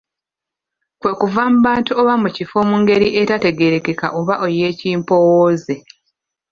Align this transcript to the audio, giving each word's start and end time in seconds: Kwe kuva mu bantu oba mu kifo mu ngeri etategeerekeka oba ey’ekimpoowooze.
Kwe 0.99 1.11
kuva 1.19 1.41
mu 1.51 1.57
bantu 1.67 1.91
oba 2.01 2.13
mu 2.21 2.29
kifo 2.35 2.57
mu 2.69 2.75
ngeri 2.81 3.07
etategeerekeka 3.21 4.07
oba 4.19 4.33
ey’ekimpoowooze. 4.47 5.75